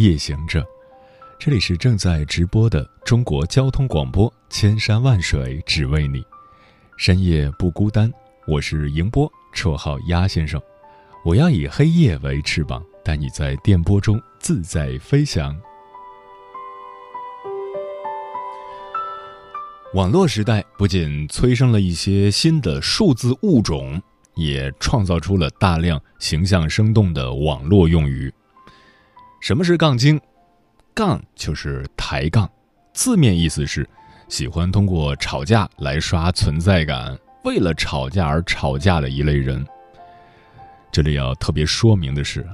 [0.00, 0.66] 夜行者，
[1.38, 6.24] 这里是正在直播的中国交通广播，千山万水只为你，
[6.96, 8.10] 深夜不孤单。
[8.46, 10.58] 我是迎波，绰号鸭先生。
[11.22, 15.54] 我要以黑夜为翅膀，带你在电波中自在飞翔。
[19.92, 24.00] 网络时代不仅催生了一些新的数字物种，
[24.34, 28.32] 也创造出了大量形象生动的网络用语。
[29.40, 30.20] 什么是杠精？
[30.92, 32.48] 杠就是抬杠，
[32.92, 33.88] 字面意思是
[34.28, 39.66] 喜欢通过吵架来刷存在感，为了吵架而吵架的一类人。
[40.92, 42.46] 这里要特别说明的是，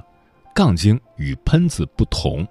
[0.55, 2.47] 杠精与喷子不同，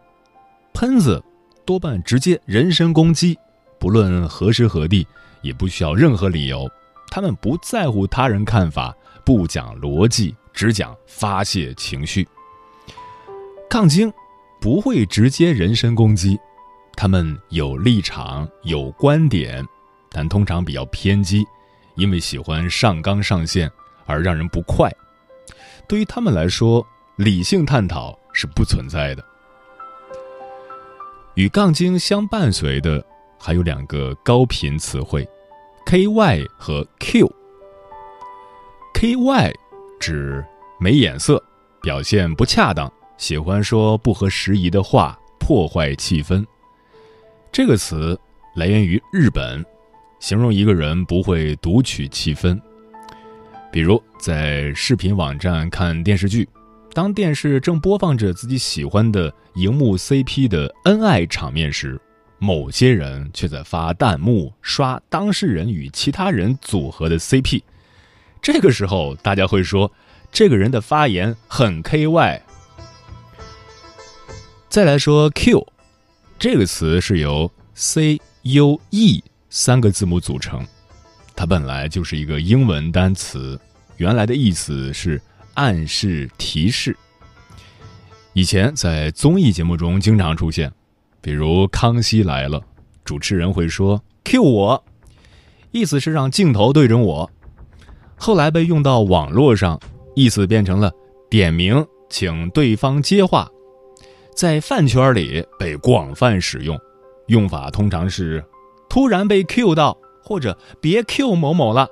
[0.75, 1.23] 喷子
[1.65, 3.39] 多半直接人身攻击，
[3.81, 5.07] 不论何时何地，
[5.41, 6.71] 也不需要任何理由，
[7.11, 12.29] 他们不在乎他人看法，不讲逻辑，只讲发泄情绪。
[13.71, 14.13] 杠精。
[14.61, 16.39] 不会直接人身攻击，
[16.95, 19.65] 他们有立场、有观点，
[20.11, 21.45] 但通常比较偏激，
[21.95, 23.71] 因为喜欢上纲上线
[24.07, 24.91] 而让人不快。
[25.89, 26.85] 对于他们来说，
[27.17, 29.25] 理性探讨是不存在的。
[31.35, 33.05] 与杠精相伴随的
[33.39, 35.29] 还有两个高频词汇
[35.85, 37.31] ：K Y 和 Q。
[38.95, 39.53] K Y
[40.01, 40.43] 指
[40.81, 41.43] 没眼色，
[41.83, 42.91] 表现不恰当。
[43.19, 46.45] 喜欢说不合时宜的话，破坏气氛。
[47.51, 48.19] 这个词
[48.55, 49.65] 来源于日本，
[50.21, 52.61] 形容一个人不会读取气氛。
[53.73, 56.47] 比如在视频网站看电视剧，
[56.93, 61.99] 当电视正播放着自己喜欢的荧幕 CP 的恩爱场面时，
[62.39, 67.63] 某些人却在发弹幕刷当事人与其他人组合的 CP。
[68.43, 69.91] 这个时候，大家会说
[70.31, 72.41] 这个人的发言很 KY。
[74.77, 75.67] 再来说 “q”，
[76.39, 80.63] 这个词是由 “c u e” 三个字母组成，
[81.35, 83.59] 它本来就是一个英文单词，
[83.97, 85.19] 原来的意思是
[85.55, 86.95] 暗示、提示。
[88.35, 90.71] 以前在综艺节目中经常出现，
[91.23, 92.61] 比如《康熙来了》，
[93.03, 94.85] 主持人会说 “q 我”，
[95.73, 97.31] 意思是让镜头对准我。
[98.15, 99.81] 后来被用到网络上，
[100.15, 100.93] 意思变成了
[101.31, 103.51] 点名，请对方接话。
[104.37, 106.79] 在饭圈里被广泛使用，
[107.29, 108.45] 用法通常是
[108.87, 111.89] 突然被 Q 到，或者别 Q 某某了。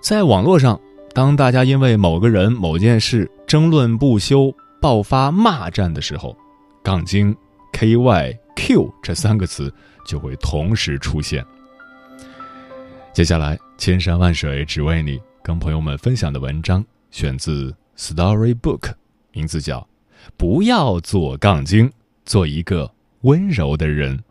[0.00, 0.80] 在网络上，
[1.12, 6.34] 当大家因为某个人、某件事争论不休、爆发骂战的时候，
[6.82, 7.36] 杠精
[7.74, 9.70] K Y Q 这三个词
[10.06, 11.44] 就会同时出现。
[13.12, 18.94] 接下来，千山万水只为你，跟朋友们分享的文章选自 Storybook，
[19.32, 19.89] 名字叫。
[20.36, 21.90] 不要做杠精，
[22.24, 22.92] 做一个
[23.22, 24.22] 温柔的人。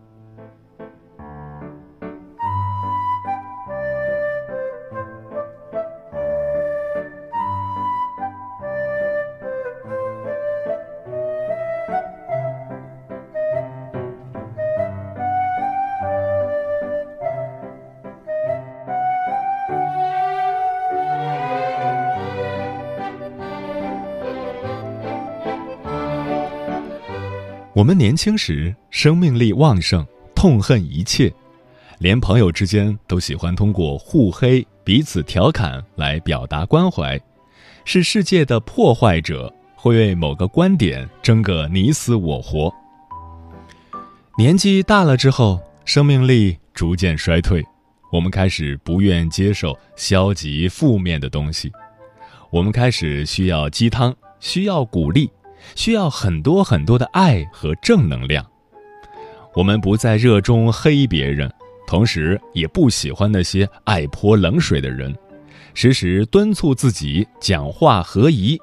[27.79, 31.33] 我们年轻时生命力旺盛，痛恨一切，
[31.99, 37.17] 连朋友之间都喜欢通过互黑、彼此调侃来表达关怀，
[37.85, 42.69] 是世界的破坏者，会为某个观点争个你死我活。
[44.37, 47.63] 年纪大了之后，生命力逐渐衰退，
[48.11, 51.71] 我们开始不愿接受消极负面的东西，
[52.51, 55.31] 我们开始需要鸡汤，需要鼓励。
[55.75, 58.45] 需要很多很多的爱和正能量。
[59.55, 61.51] 我们不再热衷黑别人，
[61.87, 65.15] 同时也不喜欢那些爱泼冷水的人，
[65.73, 68.59] 时时敦促自己讲话合宜，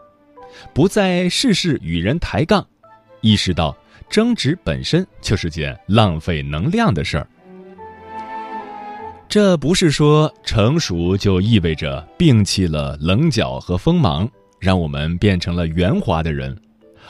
[0.73, 2.65] 不再事事与人抬杠，
[3.21, 3.77] 意识到
[4.09, 7.27] 争执本身就是件浪费能量的事儿。
[9.29, 14.27] 这不是说成熟就意味着摒弃了棱角和锋芒，
[14.61, 16.57] 让我们变成了圆滑的人。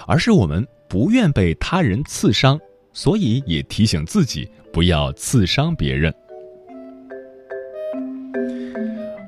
[0.06, 2.58] 而是我们不愿被他人刺伤，
[2.92, 6.12] 所以也提醒自己不要刺伤别人。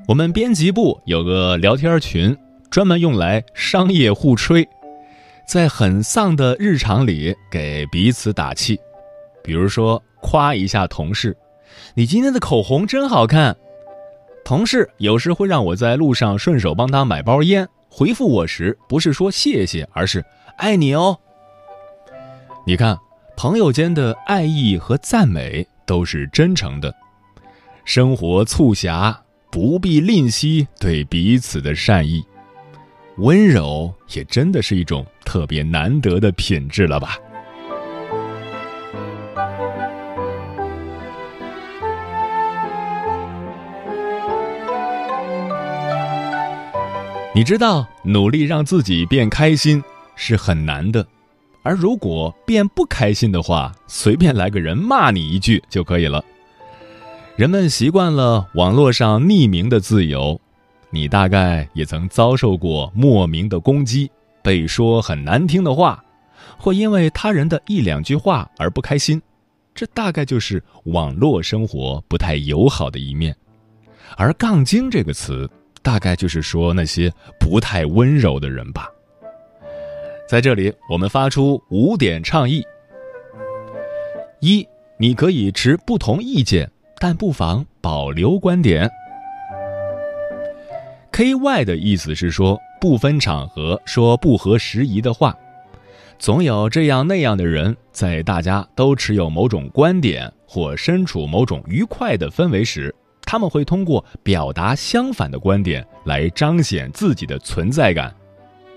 [0.07, 2.35] 我们编辑部有个聊天群，
[2.69, 4.67] 专门用来商业互吹，
[5.47, 8.79] 在很丧的日常里给彼此打气，
[9.43, 11.37] 比如说夸一下同事
[11.93, 13.55] ：“你今天的口红真好看。”
[14.43, 20.25] 同事有时会让我在路上顺手帮他买包烟，回复我时不是说谢谢，而是
[20.59, 21.17] 爱你哦。
[22.65, 22.97] 你看，
[23.37, 26.93] 朋友间的爱意和赞美都是真诚的。
[27.85, 32.21] 生活促狭，不必吝惜对彼此的善意。
[33.19, 37.17] 温柔也真的是一种特别难得的品质了吧。
[47.33, 49.81] 你知道，努力让自己变开心
[50.21, 51.07] 是很难的，
[51.63, 56.21] 而如果变不开心的话，随便来个人骂你一句就可以了。
[57.37, 60.39] 人们习惯了网络上匿名的自由，
[60.89, 64.11] 你大概也曾遭受过莫名的攻击，
[64.43, 66.03] 被说很难听的话，
[66.57, 69.21] 或因为他人的一两句话而不开心，
[69.73, 73.33] 这大概就是网络生活不太友好的一面。
[74.17, 75.49] 而“杠精”这个词。
[75.81, 78.89] 大概就是说那些不太温柔的人吧。
[80.29, 82.63] 在这里，我们发出五点倡议：
[84.41, 84.63] 一，
[84.99, 88.87] 你可以持不同意见，但不妨保留观点。
[91.11, 95.35] K Y 的意思是说，不分场合说不合时宜的话。
[96.19, 102.93] 总有这样那样的人，在大家都持有某种观点或身处某种愉快的氛围时。
[103.23, 108.13] 他们会通过表达相反的观点来彰显自己的存在感，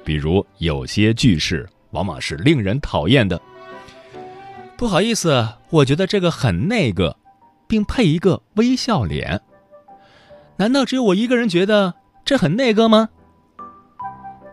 [0.05, 3.41] 比如有些句式往往是令人讨厌的。
[4.77, 7.17] 不好意思，我觉得这个很那个，
[7.69, 9.41] 并配一个微笑脸。
[10.57, 11.95] 难道只有我一个人觉得
[12.25, 13.09] 这很那个吗？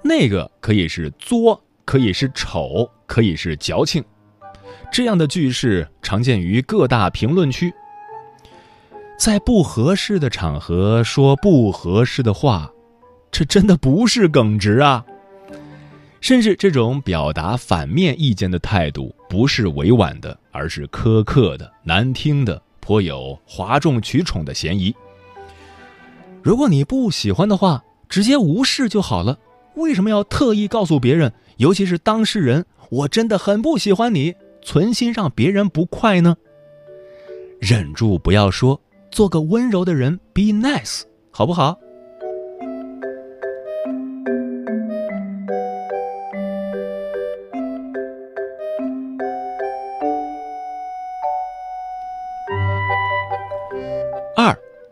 [0.04, 4.04] 那个可以是作，可以是丑，可以是矫情。
[4.92, 7.74] 这样的句式常见于各大评论区。
[9.18, 12.72] 在不合适的场合说不合适的话，
[13.30, 15.06] 这真的不是耿直啊！
[16.22, 24.94] 甚至这种表达反面意见的态度，不是委婉的，而是苛刻的、难听的，颇有哗众取宠的嫌疑。
[26.42, 29.38] 如果你不喜欢的话，直接无视就好了。
[29.76, 36.36] 为什么要特意告诉别人，尤其是当事人，我真的很不喜欢你，存心让别人不快呢？
[37.60, 38.80] 忍住不要说。
[39.12, 41.02] 做个温柔的人，be nice，
[41.32, 41.78] 好不好？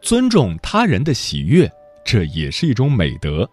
[0.08, 1.70] 尊重他人的喜悦，
[2.06, 3.46] 这也是一种美德。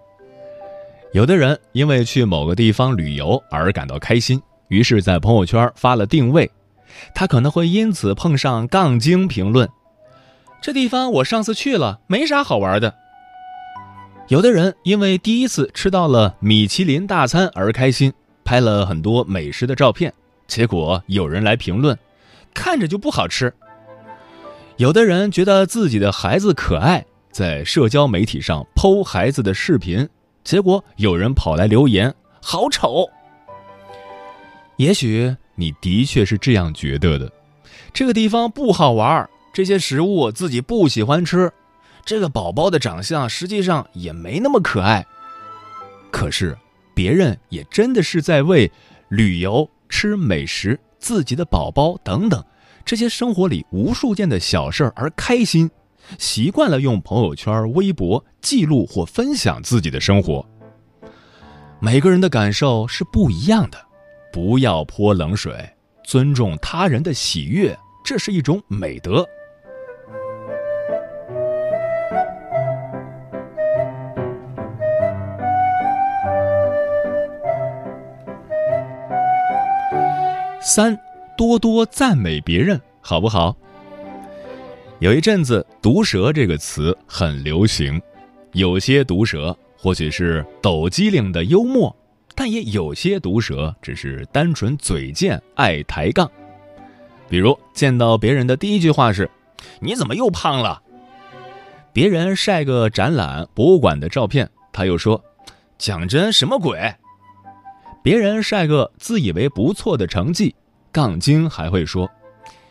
[1.12, 6.48] 有的人因为去某个地方旅游而感到开心，于是，在朋友圈发了定位，
[7.12, 9.68] 他可能会因此碰上杠精评论。
[10.62, 12.94] 这地方我上次去了，没啥好玩的。
[14.28, 18.12] 有的人因为第一次吃到了米其林大餐而开心，
[18.44, 20.14] 拍了很多美食的照片，
[20.46, 21.98] 结果有人来评论，
[22.54, 23.52] 看着就不好吃。
[24.76, 30.08] 有的人觉得自己的孩子可爱，在社交媒体上剖孩子的视频，
[30.42, 32.12] 结果有人跑来留言，
[32.42, 33.08] 好丑。
[34.76, 37.30] 也许你的确是这样觉得的，
[37.92, 39.28] 这个地方不好玩。
[39.52, 41.52] 这些食物自己不喜欢吃，
[42.04, 45.06] 这个宝宝的长相实际上也没那么可爱。
[46.10, 46.58] 可是，
[46.92, 48.68] 别人也真的是在为
[49.08, 52.44] 旅游、吃美食、自己的宝宝等等
[52.84, 55.70] 这些生活里无数件的小事儿而开心，
[56.18, 60.44] 习惯了用朋友圈、微博记录或分享自己的生活。
[61.80, 63.78] 每个人的感受是不一样的，
[64.32, 65.54] 不要泼冷水，
[66.04, 69.26] 尊重他人的喜悦，这是一种美德。
[80.60, 80.98] 三，
[81.36, 83.56] 多多赞美别人，好不好？
[85.00, 88.00] 有一阵子，“毒舌”这个词很流行，
[88.52, 91.94] 有些毒舌或许是抖机灵的幽默，
[92.34, 96.30] 但也有些毒舌只是单纯嘴贱、爱抬杠。
[97.28, 99.28] 比如，见到别人的第一句话是
[99.80, 100.80] ：“你怎么又胖了？”
[101.92, 105.22] 别人晒个展览、博物馆的照片，他又说
[105.76, 106.94] ：“讲真，什么鬼？”
[108.02, 110.54] 别人晒个自以为不错的成绩，
[110.94, 112.08] 杠精还会说：“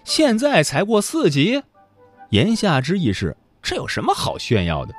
[0.05, 1.61] 现在才过四级。”
[2.31, 4.93] 言下之意是，这有什么好炫耀的？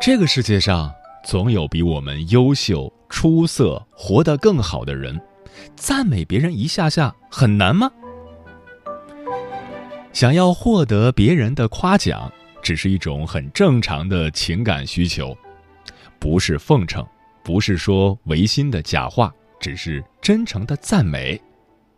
[0.00, 0.92] 这个世界上
[1.24, 5.20] 总有比我们优秀、出色、活得更好的人，
[5.76, 7.88] 赞美别人一下下很难吗？
[10.12, 15.36] 想要获得别人的夸奖，只是一种很正常的情感需求，
[16.18, 17.06] 不是奉承，
[17.44, 21.40] 不是说违心的假话，只是真诚的赞美。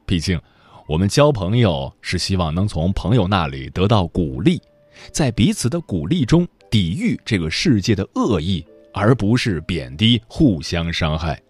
[0.07, 0.40] 毕竟，
[0.87, 4.61] 我们交朋友是希望能从朋友那里得到鼓励，
[5.12, 6.47] 在彼此的鼓励中。
[6.71, 8.64] 抵御这个世界的恶意，
[8.95, 11.43] 而不是贬低、互相伤害。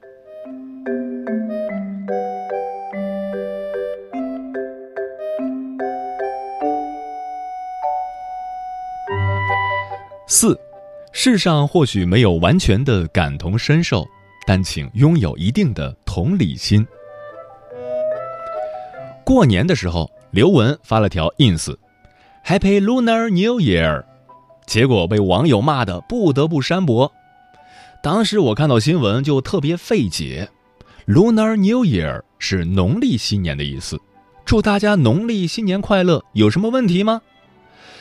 [10.27, 10.59] 四，
[11.13, 14.09] 世上或许没有完全的感同身受，
[14.53, 16.85] 但请拥有一定的同理心。
[19.25, 24.03] 过年的时候，刘雯发了条 ins：“Happy Lunar New Year。”
[24.67, 27.13] 结果被网友骂的不得不删博。
[28.03, 30.49] 当时我看到新闻就特别费解
[31.07, 34.01] ，Lunar New Year 是农历新年的意思，
[34.45, 37.23] 祝大家农历新年快乐，有什么问题吗？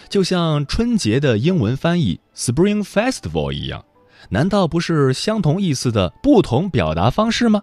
[0.09, 3.85] 就像春节的英文翻译 Spring Festival 一样，
[4.27, 7.61] 难道不是相同意思的不同表达方式吗？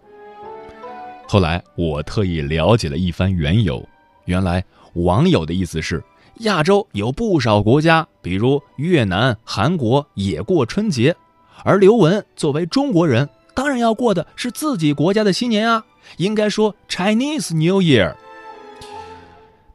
[1.28, 3.86] 后来我特意了解了一番缘由，
[4.24, 6.02] 原来网友的意思是。
[6.40, 11.16] 亚洲有不少国家，比如越南、韩国也过春节，
[11.64, 15.82] 而刘雯作为中国人，当然要过的是自己国家的新年啊，
[16.18, 18.14] 应该说 Chinese New Year。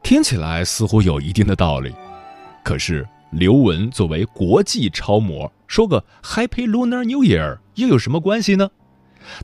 [0.04, 1.92] 听起来似乎有一定的道理，
[2.62, 8.70] 可是刘雯作为国际超模，说个 Happy Lunar New Year 又有什么关系呢？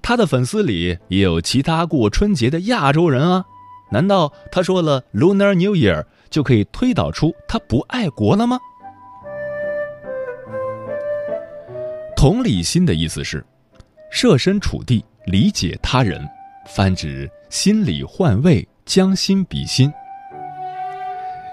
[0.03, 3.47] 他的粉丝里也有其他过春节的亚洲人啊，
[3.91, 6.05] 难道他说了 Lunar New Year？
[6.29, 8.59] 就可以推导出他不爱国了吗？
[12.15, 13.43] 同理心的意思是，
[14.11, 16.29] 设身处地理解他人，
[16.67, 19.91] 泛指心理换位，将心比心。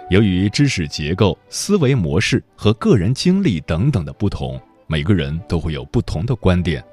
[0.09, 6.83] 由于知识结构、思维模式和个人经历等等的不同，每个人都会有不同的观点。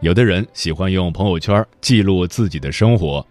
[0.00, 3.24] 有的人喜欢用朋友圈记录自己的生活。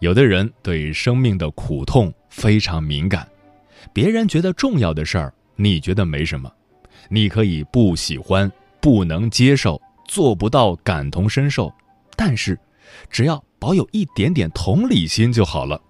[0.00, 3.28] 有的人对生命的苦痛非常敏感，
[3.92, 6.50] 别人觉得重要的事儿，你觉得没什么，
[7.08, 8.50] 你可以不喜欢、
[8.80, 11.72] 不能接受、做不到感同身受，
[12.16, 12.58] 但是，
[13.10, 15.80] 只要保有一点点同理心就好了。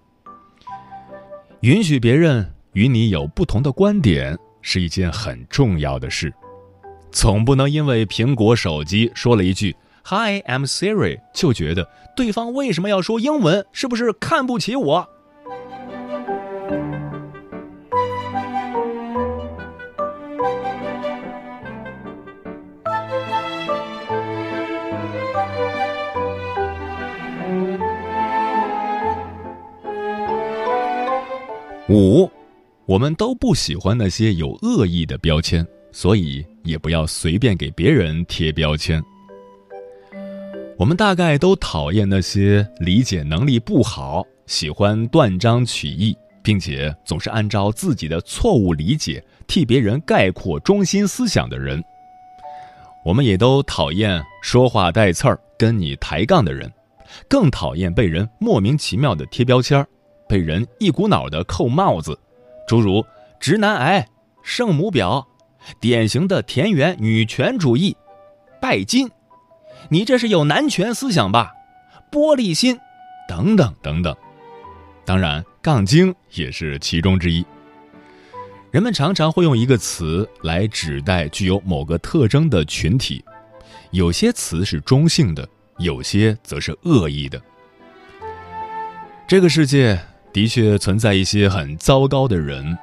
[1.65, 6.31] 允许别人与你有不同的观点是一件很重要的事，
[7.11, 9.75] 总不能因为苹果手机说了一句。
[10.03, 11.19] Hi, I'm Siri。
[11.33, 13.65] 就觉得对方为什么要说英文？
[13.71, 15.09] 是不是看不起我？
[31.87, 32.27] 五，
[32.87, 39.03] 我们都不喜欢那些有恶意的标签，所以也不要随便给别人贴标签。
[40.79, 51.83] 我们大概都讨厌那些理解能力不好、喜欢断章取义，并且总是按照自己的错误理解替别人概括中心思想的人。
[53.05, 56.71] 我们也都讨厌说话带刺儿、跟你抬杠的人，
[57.29, 59.87] 更讨厌被人莫名其妙的贴标签儿，
[60.27, 62.17] 被人一股脑的扣帽子，
[62.67, 63.05] 诸如
[63.39, 64.07] “直男癌
[64.43, 65.25] ”“圣母婊
[65.79, 67.95] ”“典型的田园女权主义
[68.61, 69.09] ”“拜金”。
[69.89, 71.51] 你这是有男权思想吧？
[72.11, 72.79] 玻璃心，
[73.27, 74.15] 等等等等。
[75.05, 77.45] 当然，杠精也是其中之一。
[78.71, 83.23] 人们常常会用一个词来指代具有某个特征的群体，
[83.91, 87.39] 有些词是中性的，有些则是恶意的。
[89.27, 89.99] 这个世界
[90.35, 92.77] 的确存在一些很糟糕的人，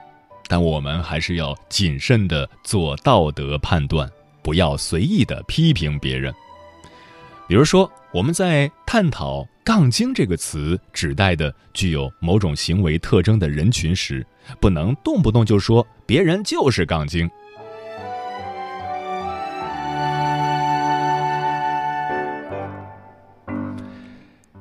[0.49, 6.33] 但我们还是要谨慎的做道德判断，不要随意的批评别人。
[7.47, 14.27] 比如说，我们在探讨“杠精”这个词指代的具有某种行为特征的人群时，
[14.59, 17.31] 不能动不动就说别人就是杠精。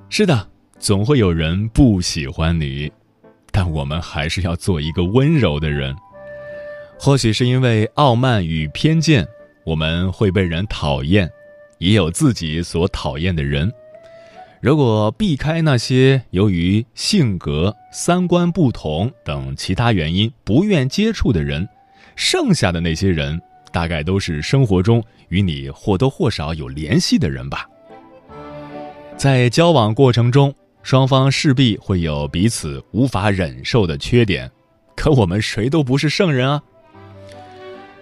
[0.10, 0.45] 是的，
[0.81, 2.91] 总会有人不喜欢你，
[3.51, 5.95] 但我们还是要做一个温柔的人。
[7.00, 9.27] 或许是因为傲慢与偏见，
[9.63, 11.29] 我们会被人讨厌。
[11.77, 13.71] 也有自己所讨厌的人。
[14.59, 21.67] 如果避开那些由于性格、三观不同等其他原因不愿接触的人，
[22.15, 23.39] 剩下的那些人，
[23.71, 27.67] 大概都是生活中与你或多或少有联系的人吧。
[29.17, 34.50] 在交往过程中，双方势必会有彼此无法忍受的缺点，
[34.95, 36.61] 可我们谁都不是圣人啊。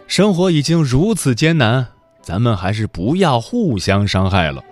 [0.08, 1.86] 生活已经如此艰难，
[2.22, 4.64] 咱们还是不要互相伤害了。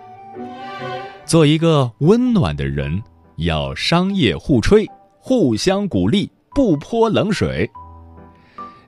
[1.24, 3.02] 做一个温暖的人，
[3.36, 4.88] 要商业互吹，
[5.18, 7.70] 互相鼓励，不泼冷水。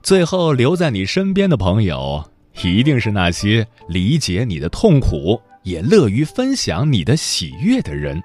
[0.03, 2.25] 最后留在你身边的朋友，
[2.63, 8.21] 一定是那些理解你的痛苦，也乐于分享你的喜悦的人。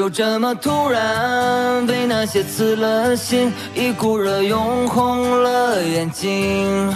[0.00, 6.90] 就这么突然被那些刺了心，一股热涌红了眼睛。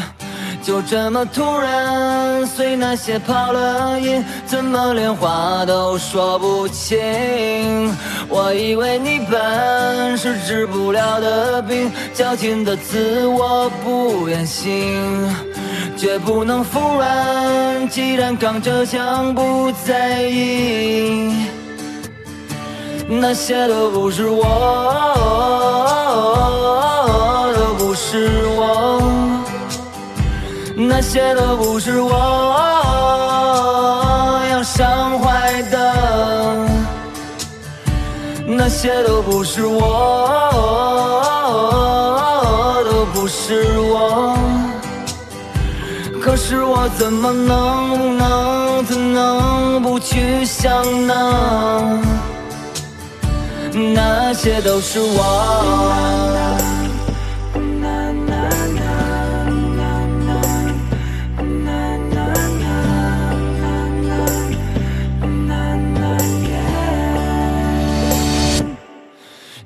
[0.62, 7.94] 就这么突然随那些跑了音，怎么连话都说不清？
[8.26, 15.30] 我以为你本是治不了的病，矫情的自我不愿醒，
[15.94, 17.86] 绝不能服软。
[17.90, 21.34] 既然刚着枪不在意。
[23.06, 24.42] 那些都不是我，
[27.56, 29.00] 都不是我，
[30.74, 32.10] 那些都不是我
[34.50, 36.66] 要伤怀的，
[38.46, 39.80] 那些都不是我，
[42.84, 44.36] 都不是我。
[46.22, 52.00] 可是我怎么能不能怎能不去想呢？
[53.76, 56.24] 那些都是我。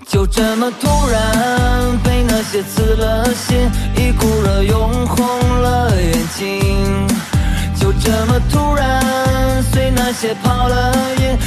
[0.06, 5.26] 就这么突然被那些刺了心，一股热涌红
[5.60, 7.06] 了眼睛。
[7.78, 11.38] 就这么突然随那些跑了音，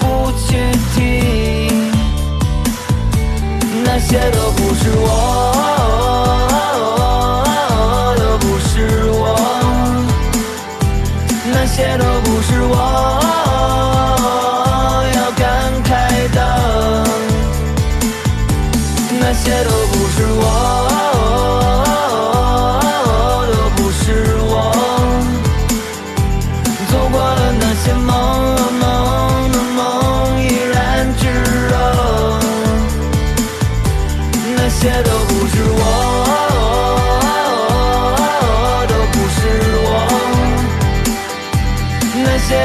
[0.00, 0.56] 不去
[0.94, 1.92] 听，
[3.84, 5.55] 那些都不是我，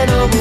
[0.08, 0.40] 那些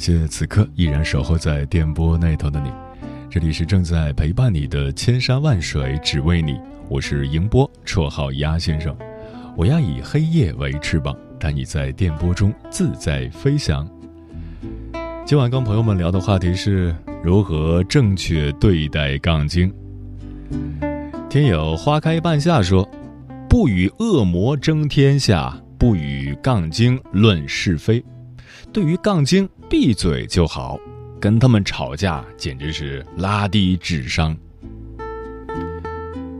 [0.00, 2.72] 谢此刻依然守候在电波那头的你，
[3.28, 6.58] 这里是正在陪伴你的千山万水只为你，
[6.88, 8.96] 我是迎波，绰号鸭先生。
[9.54, 13.86] 我要以黑夜为翅膀，带你在电波中自在飞翔。
[15.26, 19.70] 今晚跟朋友们聊的话题是如何正确对待杠精。
[21.28, 22.88] 听友花开半夏说
[23.50, 28.02] ：“不与恶魔争天下，不与杠精论是非。
[28.72, 30.78] 对于杠精，闭嘴就好，
[31.20, 34.36] 跟他们吵架简直是拉低智商。”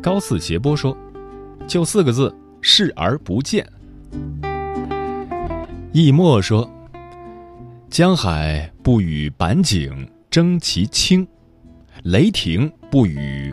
[0.03, 0.97] 高四斜波说
[1.67, 3.67] ：“就四个字。”视而不见。
[5.93, 6.71] 易墨说
[7.89, 11.27] ：“江海不与板井争其清，
[12.03, 13.51] 雷霆不与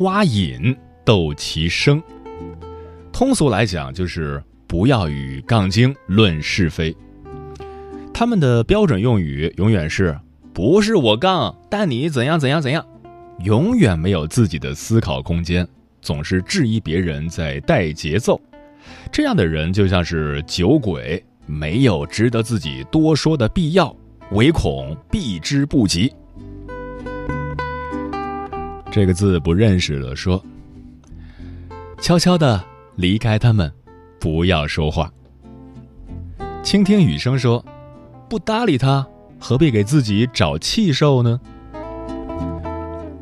[0.00, 2.02] 蛙饮斗其声。”
[3.10, 6.94] 通俗来讲，就是不要与杠精论是非。
[8.18, 10.18] 他们的标准用语永远是
[10.52, 12.84] “不是我杠，但你怎样怎样怎样”，
[13.44, 15.64] 永远没有自己的思考空间。
[16.02, 18.40] 总是质疑别人在带节奏，
[19.12, 23.94] 这样的人就像是酒鬼，没有值得自己多说的必要，
[24.32, 26.12] 唯恐避之不及。
[28.90, 30.44] 这个字不认识了，说
[32.00, 32.60] 悄悄的
[32.96, 33.72] 离开他们，
[34.18, 35.08] 不要说话。
[36.64, 37.64] 倾听雨声说，
[38.28, 39.06] 不搭理他，
[39.38, 41.40] 何必给自己找气受呢？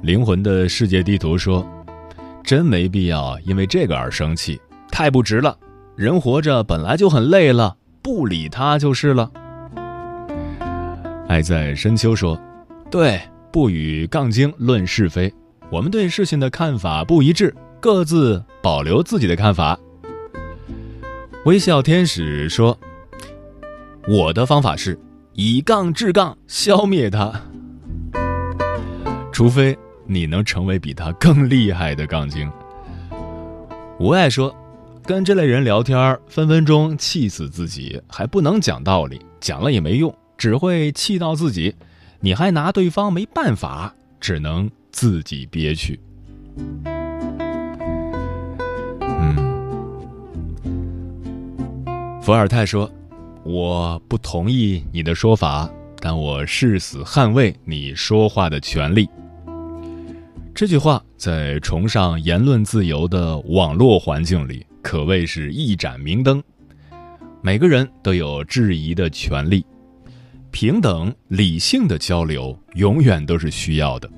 [0.03, 1.66] 灵魂的世界地图说。
[2.45, 5.59] 真没必要因为这个而生气，太不值了。
[5.97, 9.29] 人活着本来就很累了，不理他就是了。
[11.27, 12.40] 爱在深秋说
[12.88, 15.35] ：“对，不与杠精论是非。
[15.73, 19.77] 我们对事情的看法不一致，各自保留自己的看法。”
[21.47, 22.79] 微笑天使说
[24.09, 24.99] ：“我的方法是
[25.35, 27.33] 以杠制杠，消灭他。
[29.33, 29.77] 除非。”
[30.09, 32.49] 你能成为比他更厉害的杠精。
[33.99, 34.55] 无爱说，
[35.03, 41.75] 跟这类人聊天，分分钟气死自己，还不能讲道理，讲了也没用，只会气到自己，
[42.21, 45.99] 你还拿对方没办法，只能自己憋屈。
[49.01, 49.35] 嗯，
[52.23, 52.88] 伏尔泰说，
[53.46, 59.09] 我不同意你的说法，但我誓死捍卫你说话的权利。
[60.52, 66.42] 这句话在崇尚言论自由的网络环境里，可谓是一盏明灯。
[67.40, 69.64] 每个人都有质疑的权利，
[70.50, 74.11] 平等理性的交流永远都是需要的。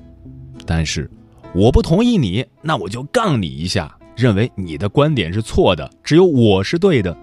[0.65, 1.07] 但是，
[1.53, 7.15] 我不同意你，那我就杠你一下，认为你的观点是错的，只有我是对的。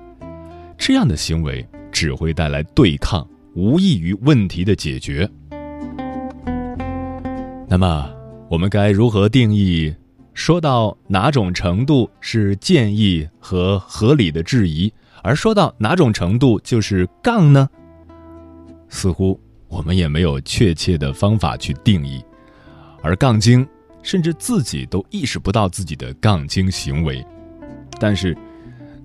[0.79, 1.67] 这样的行为
[1.97, 5.27] 只会带来对抗，无异于问题的解决。
[7.67, 8.13] 那么。
[8.49, 9.93] 我们该如何定义？
[10.33, 14.93] 说到哪种程度是建议和合理的质疑，
[15.25, 17.69] 而说到哪种程度就是杠呢？
[18.89, 22.25] 似乎我们也没有确切的方法去定义，
[23.03, 23.67] 而杠精
[24.01, 27.27] 甚至自己都意识不到自己的杠精行为。
[27.99, 28.39] 但是，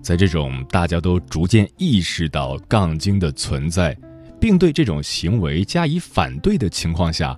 [0.02, 3.96] 在这种大家都逐渐意识到杠精的存在，
[4.40, 7.38] 并对这种行为加以反对的情况下，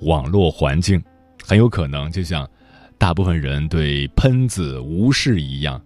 [0.00, 1.02] 网络环境。
[1.42, 2.48] 很有可能就像
[2.96, 5.80] 大部分人对喷子无视一样，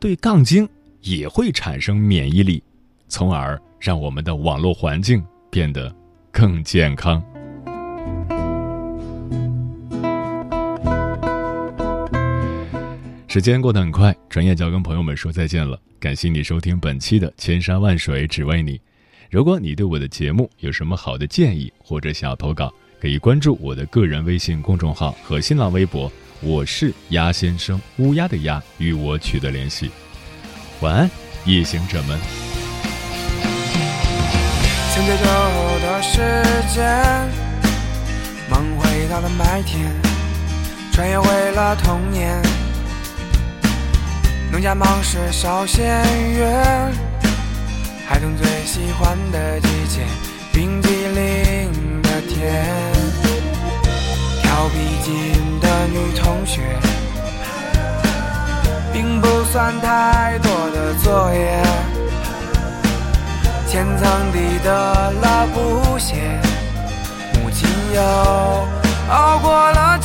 [0.00, 0.68] 对杠精
[1.02, 2.62] 也会产生免疫力，
[3.08, 5.94] 从而让我们的网络环境变得
[6.32, 7.22] 更健康。
[13.36, 15.78] 时间过得很快，转眼就要跟朋友们说再见了。
[16.00, 18.78] 感谢你收听本期的《千山万水只为你》。
[19.30, 29.90] 如果你对我的节目有什么好的建议，或者想要投稿，可以关注我的个人微信公众号和新浪微博，我是鸭先生，乌鸦的鸭，与我取得联系。
[30.80, 31.10] 晚安，
[31.44, 32.18] 夜行者们。
[34.94, 35.24] 现在走
[35.82, 36.20] 的时
[36.74, 37.28] 间，
[38.48, 39.94] 梦回到了麦田，
[40.90, 42.40] 穿越回了童年。
[44.50, 46.46] 农家忙时少些月，
[48.08, 50.02] 孩童最喜欢的季节，
[50.52, 51.86] 冰激凌。
[52.02, 52.64] 的甜，
[54.40, 56.62] 调皮筋的女同学，
[58.92, 61.62] 并不算太多的作业。
[63.68, 66.14] 千层地的老布鞋，
[67.34, 68.00] 母亲又
[69.10, 69.95] 熬过了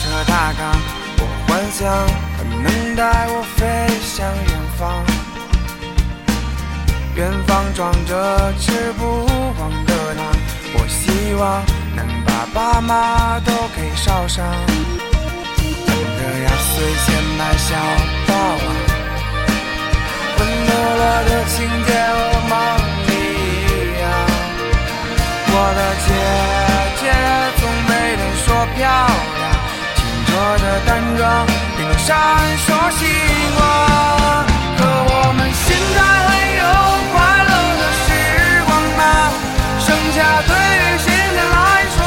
[0.00, 0.60] 车大杠，
[1.18, 1.78] 我幻想
[2.36, 3.60] 它能带我飞
[4.00, 4.80] 向远方。
[7.16, 10.18] 远方装着吃不完的糖，
[10.72, 11.62] 我希望
[11.94, 14.42] 能把爸妈都给捎上。
[15.58, 16.72] 真的压岁
[17.04, 17.68] 钱买小
[18.26, 18.62] 霸王，
[20.36, 22.52] 魂斗罗的情节和梦
[23.06, 23.12] 一
[24.00, 24.02] 样。
[25.52, 26.08] 我的姐
[27.00, 27.02] 姐
[27.60, 28.78] 总被人说漂
[29.36, 29.39] 亮，
[30.52, 32.08] 我的淡妆，屏住闪
[32.58, 32.66] 烁
[32.98, 33.06] 星
[33.54, 33.62] 光。
[34.76, 36.62] 可我们现在还有
[37.12, 37.14] 快
[37.46, 38.10] 乐的时
[38.66, 39.00] 光吗？
[39.78, 41.54] 剩下对于现在来
[41.94, 41.99] 说。